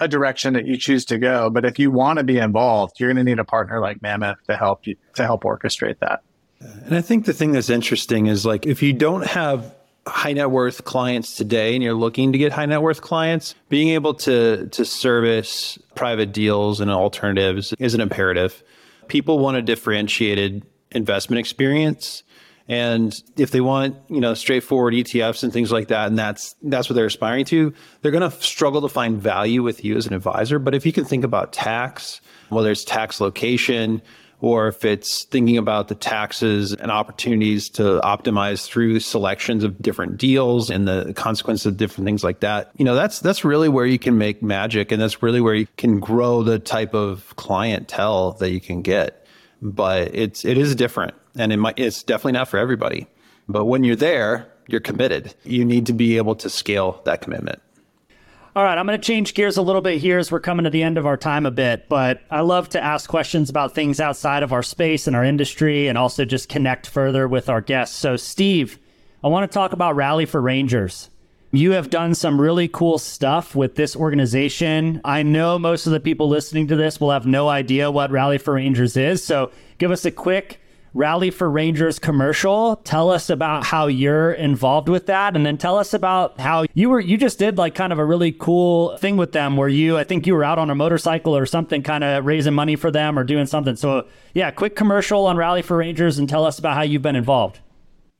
[0.00, 1.50] a direction that you choose to go.
[1.50, 4.42] But if you want to be involved, you're going to need a partner like Mammoth
[4.48, 6.22] to help you to help orchestrate that.
[6.60, 9.74] And I think the thing that's interesting is like if you don't have
[10.06, 13.88] high net worth clients today and you're looking to get high net worth clients, being
[13.88, 18.62] able to to service private deals and alternatives is an imperative.
[19.08, 22.22] People want a differentiated investment experience.
[22.70, 26.88] And if they want, you know, straightforward ETFs and things like that, and that's that's
[26.88, 30.14] what they're aspiring to, they're going to struggle to find value with you as an
[30.14, 30.60] advisor.
[30.60, 34.00] But if you can think about tax, whether it's tax location,
[34.40, 40.16] or if it's thinking about the taxes and opportunities to optimize through selections of different
[40.16, 42.70] deals and the consequences of different things like that.
[42.76, 45.66] You know, that's that's really where you can make magic and that's really where you
[45.76, 49.26] can grow the type of clientele that you can get.
[49.60, 53.06] But it's it is different and it might it's definitely not for everybody.
[53.48, 55.34] But when you're there, you're committed.
[55.44, 57.60] You need to be able to scale that commitment.
[58.56, 60.70] All right, I'm going to change gears a little bit here as we're coming to
[60.70, 64.00] the end of our time a bit, but I love to ask questions about things
[64.00, 67.96] outside of our space and our industry and also just connect further with our guests.
[67.96, 68.80] So, Steve,
[69.22, 71.10] I want to talk about Rally for Rangers.
[71.52, 75.00] You have done some really cool stuff with this organization.
[75.04, 78.38] I know most of the people listening to this will have no idea what Rally
[78.38, 79.22] for Rangers is.
[79.22, 80.59] So, give us a quick
[80.92, 82.76] Rally for Rangers commercial.
[82.76, 86.90] Tell us about how you're involved with that and then tell us about how you
[86.90, 89.96] were you just did like kind of a really cool thing with them where you
[89.96, 92.90] I think you were out on a motorcycle or something kind of raising money for
[92.90, 93.76] them or doing something.
[93.76, 97.16] So, yeah, quick commercial on Rally for Rangers and tell us about how you've been
[97.16, 97.60] involved.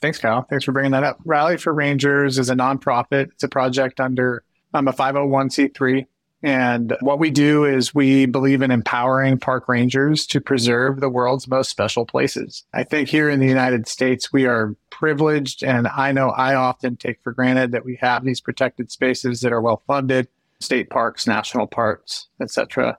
[0.00, 0.46] Thanks, Kyle.
[0.48, 1.18] Thanks for bringing that up.
[1.24, 3.33] Rally for Rangers is a nonprofit.
[3.33, 6.06] It's a project under I'm a 501c3
[6.42, 11.46] and what we do is we believe in empowering park rangers to preserve the world's
[11.46, 12.64] most special places.
[12.72, 15.62] I think here in the United States, we are privileged.
[15.62, 19.53] And I know I often take for granted that we have these protected spaces that
[19.53, 20.29] are well funded,
[20.61, 22.96] state parks, national parks, etc.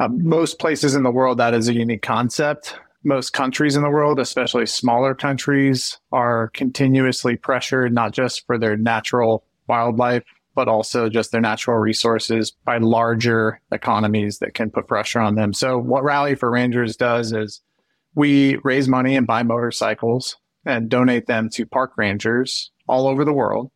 [0.00, 2.74] Uh, most places in the world, that is a unique concept.
[3.04, 8.76] Most countries in the world, especially smaller countries, are continuously pressured not just for their
[8.76, 10.24] natural wildlife
[10.58, 15.52] but also just their natural resources by larger economies that can put pressure on them.
[15.52, 17.60] So what Rally for Rangers does is
[18.16, 23.32] we raise money and buy motorcycles and donate them to park rangers all over the
[23.32, 23.70] world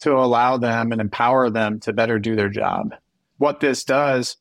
[0.00, 2.96] to allow them and empower them to better do their job.
[3.38, 4.36] What this does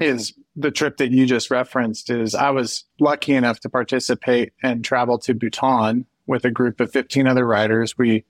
[0.00, 4.84] is the trip that you just referenced is I was lucky enough to participate and
[4.84, 7.96] travel to Bhutan with a group of 15 other riders.
[7.96, 8.26] We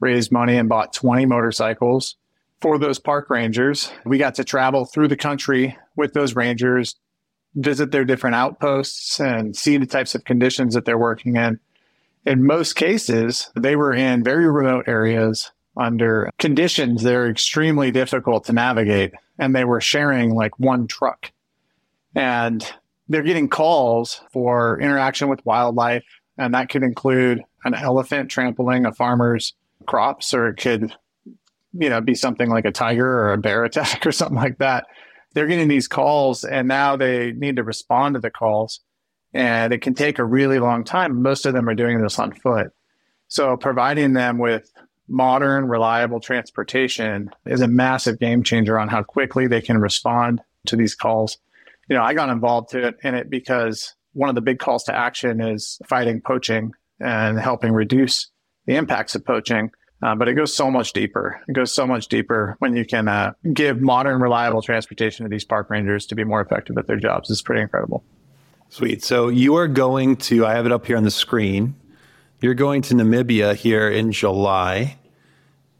[0.00, 2.16] raised money and bought 20 motorcycles
[2.60, 3.90] for those park rangers.
[4.04, 6.96] We got to travel through the country with those rangers,
[7.54, 11.60] visit their different outposts and see the types of conditions that they're working in.
[12.26, 18.44] In most cases, they were in very remote areas under conditions that are extremely difficult
[18.44, 19.12] to navigate.
[19.38, 21.30] And they were sharing like one truck.
[22.14, 22.66] And
[23.08, 26.04] they're getting calls for interaction with wildlife.
[26.36, 29.54] And that could include an elephant trampling a farmer's
[29.86, 30.94] crops, or it could
[31.72, 34.86] you know, be something like a tiger or a bear attack or something like that.
[35.34, 38.80] They're getting these calls and now they need to respond to the calls
[39.34, 41.22] and it can take a really long time.
[41.22, 42.68] Most of them are doing this on foot.
[43.28, 44.72] So providing them with
[45.06, 50.76] modern, reliable transportation is a massive game changer on how quickly they can respond to
[50.76, 51.38] these calls.
[51.88, 54.84] You know, I got involved to it, in it because one of the big calls
[54.84, 58.30] to action is fighting poaching and helping reduce
[58.66, 59.70] the impacts of poaching
[60.00, 61.40] Uh, but it goes so much deeper.
[61.48, 65.44] It goes so much deeper when you can uh, give modern, reliable transportation to these
[65.44, 67.30] park rangers to be more effective at their jobs.
[67.30, 68.04] It's pretty incredible.
[68.68, 69.02] Sweet.
[69.02, 71.74] So you are going to, I have it up here on the screen.
[72.40, 74.98] You're going to Namibia here in July.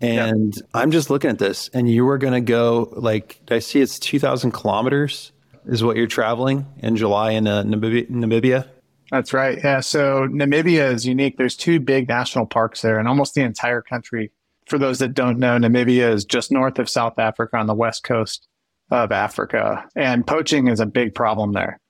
[0.00, 0.54] And.
[0.74, 3.98] I'm just looking at this, and you were going to go, like, I see it's
[3.98, 5.32] 2,000 kilometers
[5.66, 8.68] is what you're traveling in July in uh, Namibia.
[9.10, 9.58] That's right.
[9.62, 9.80] Yeah.
[9.80, 11.38] So Namibia is unique.
[11.38, 14.30] There's two big national parks there, and almost the entire country.
[14.66, 18.04] For those that don't know, Namibia is just north of South Africa on the west
[18.04, 18.46] coast
[18.90, 21.80] of Africa, and poaching is a big problem there.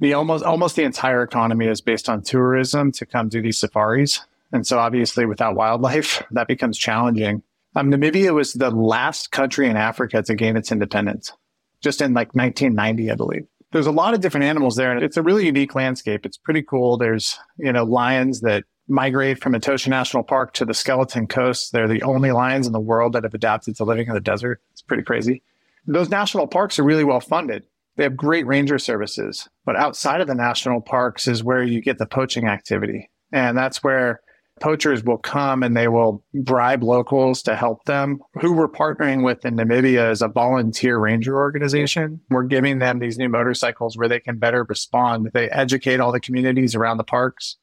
[0.00, 4.20] The almost almost the entire economy is based on tourism to come do these safaris,
[4.52, 7.42] and so obviously without wildlife, that becomes challenging.
[7.76, 11.32] Um, Namibia was the last country in Africa to gain its independence,
[11.80, 15.16] just in like 1990, I believe there's a lot of different animals there and it's
[15.16, 16.26] a really unique landscape.
[16.26, 16.96] It's pretty cool.
[16.96, 21.72] There's, you know, lions that migrate from Etosha National Park to the Skeleton Coast.
[21.72, 24.60] They're the only lions in the world that have adapted to living in the desert.
[24.72, 25.42] It's pretty crazy.
[25.86, 27.64] Those national parks are really well funded.
[27.96, 31.98] They have great ranger services, but outside of the national parks is where you get
[31.98, 33.10] the poaching activity.
[33.32, 34.20] And that's where
[34.60, 38.20] poachers will come and they will bribe locals to help them.
[38.40, 42.20] Who we're partnering with in Namibia is a volunteer ranger organization.
[42.30, 45.30] We're giving them these new motorcycles where they can better respond.
[45.32, 47.56] They educate all the communities around the parks.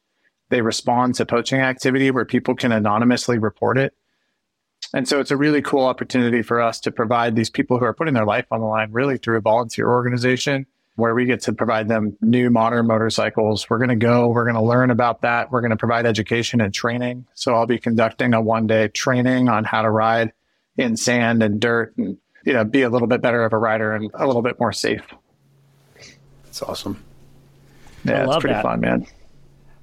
[0.50, 3.94] They respond to poaching activity where people can anonymously report it.
[4.94, 7.94] And so it's a really cool opportunity for us to provide these people who are
[7.94, 10.66] putting their life on the line really through a volunteer organization
[10.98, 13.70] where we get to provide them new modern motorcycles.
[13.70, 15.52] We're going to go, we're going to learn about that.
[15.52, 17.28] We're going to provide education and training.
[17.36, 20.34] So I'll be conducting a one day training on how to ride
[20.76, 23.94] in sand and dirt and, you know, be a little bit better of a rider
[23.94, 25.04] and a little bit more safe.
[26.46, 27.04] That's awesome.
[28.04, 28.64] Yeah, it's pretty that.
[28.64, 29.06] fun, man.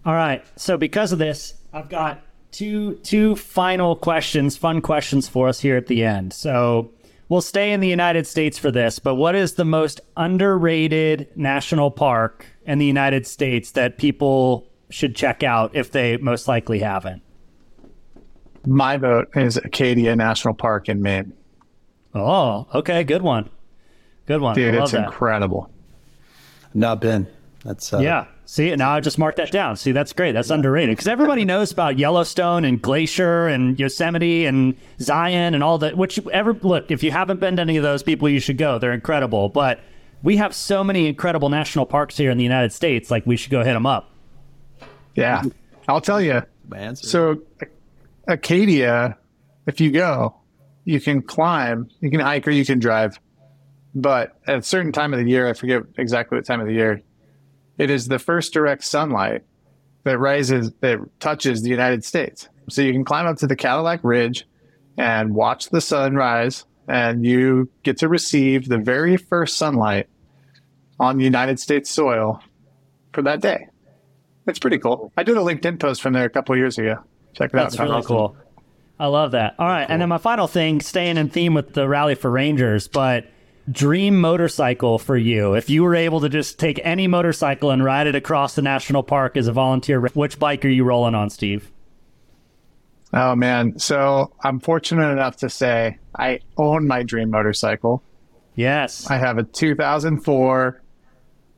[0.04, 0.44] All right.
[0.56, 5.76] So because of this, I've got two two final questions, fun questions for us here
[5.76, 6.32] at the end.
[6.32, 6.90] So
[7.28, 11.90] we'll stay in the United States for this, but what is the most underrated national
[11.90, 17.22] park in the United States that people should check out if they most likely haven't?
[18.66, 21.32] My vote is Acadia National Park in Maine.
[22.14, 23.50] Oh, okay, good one.
[24.26, 24.54] Good one.
[24.54, 25.04] Dude, it's that.
[25.04, 25.70] incredible.
[26.72, 27.26] Not been.
[27.64, 28.26] That's uh, yeah.
[28.44, 29.76] See, now I just marked that down.
[29.76, 30.32] See, that's great.
[30.32, 35.78] That's underrated because everybody knows about Yellowstone and Glacier and Yosemite and Zion and all
[35.78, 35.96] that.
[35.96, 38.78] Which ever look, if you haven't been to any of those people, you should go.
[38.78, 39.48] They're incredible.
[39.48, 39.80] But
[40.22, 43.10] we have so many incredible national parks here in the United States.
[43.10, 44.10] Like we should go hit them up.
[45.14, 45.42] Yeah,
[45.88, 46.42] I'll tell you.
[47.06, 47.42] So,
[48.26, 49.16] Acadia,
[49.66, 50.34] if you go,
[50.84, 53.18] you can climb, you can hike, or you can drive.
[53.94, 56.72] But at a certain time of the year, I forget exactly what time of the
[56.72, 57.00] year,
[57.78, 59.42] it is the first direct sunlight
[60.04, 62.48] that rises, that touches the United States.
[62.68, 64.46] So you can climb up to the Cadillac Ridge
[64.96, 70.08] and watch the sunrise, and you get to receive the very first sunlight
[71.00, 72.42] on United States soil
[73.12, 73.66] for that day.
[74.46, 75.12] It's pretty cool.
[75.16, 76.98] I did a LinkedIn post from there a couple years ago.
[77.32, 77.88] Check it That's out.
[77.88, 78.36] That's really cool.
[78.98, 79.56] I love that.
[79.58, 79.92] All right, cool.
[79.92, 83.26] and then my final thing, staying in theme with the Rally for Rangers, but
[83.70, 85.54] dream motorcycle for you?
[85.54, 89.02] If you were able to just take any motorcycle and ride it across the national
[89.02, 91.70] park as a volunteer, which bike are you rolling on, Steve?
[93.12, 98.02] Oh man, so I'm fortunate enough to say I own my dream motorcycle.
[98.56, 99.08] Yes.
[99.08, 100.82] I have a 2004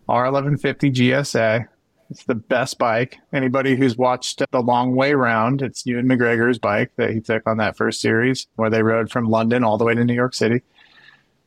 [0.08, 1.66] R1150 GSA.
[2.10, 3.18] It's the best bike.
[3.32, 7.56] Anybody who's watched The Long Way Round, it's Ewan McGregor's bike that he took on
[7.56, 10.62] that first series where they rode from London all the way to New York City.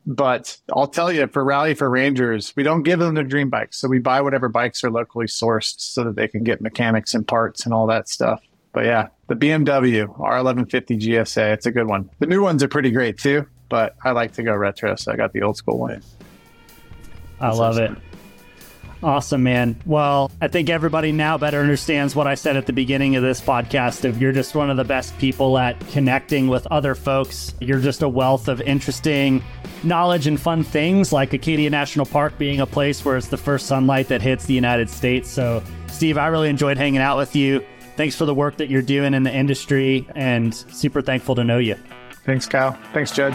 [0.10, 3.78] But I'll tell you, for Rally for Rangers, we don't give them their dream bikes.
[3.78, 7.28] So we buy whatever bikes are locally sourced so that they can get mechanics and
[7.28, 8.42] parts and all that stuff.
[8.74, 12.10] But yeah, the BMW R1150 GSA, it's a good one.
[12.18, 15.16] The new ones are pretty great too, but I like to go retro, so I
[15.16, 16.02] got the old school one.
[17.40, 17.96] I love it.
[19.02, 19.80] Awesome, man.
[19.86, 23.40] Well, I think everybody now better understands what I said at the beginning of this
[23.40, 27.54] podcast If you're just one of the best people at connecting with other folks.
[27.62, 29.42] You're just a wealth of interesting
[29.84, 33.68] knowledge and fun things like Acadia National Park being a place where it's the first
[33.68, 35.30] sunlight that hits the United States.
[35.30, 37.64] So, Steve, I really enjoyed hanging out with you.
[37.96, 41.58] Thanks for the work that you're doing in the industry and super thankful to know
[41.58, 41.76] you.
[42.26, 42.78] Thanks, Kyle.
[42.94, 43.34] Thanks, Judd.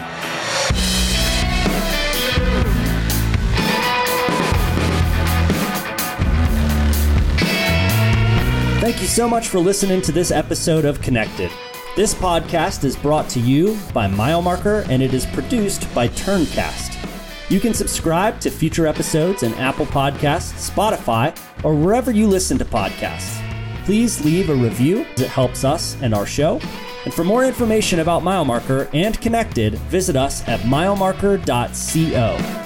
[9.05, 11.51] You so much for listening to this episode of Connected.
[11.95, 16.97] This podcast is brought to you by MileMarker and it is produced by Turncast.
[17.51, 22.65] You can subscribe to future episodes in Apple Podcasts, Spotify, or wherever you listen to
[22.65, 23.43] podcasts.
[23.85, 26.59] Please leave a review, it helps us and our show.
[27.05, 32.64] And for more information about MileMarker and Connected, visit us at milemarker.co.